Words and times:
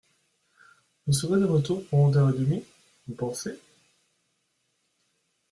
Vous 1.05 1.13
serez 1.13 1.39
de 1.39 1.45
retour 1.45 1.85
pour 1.85 1.99
onze 1.99 2.17
heures 2.17 2.31
et 2.31 2.39
demi, 2.39 2.63
vous 3.07 3.13
pensez? 3.13 3.59